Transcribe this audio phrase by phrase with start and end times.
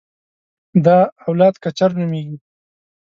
[0.85, 2.37] دا اولاد کچر نومېږي.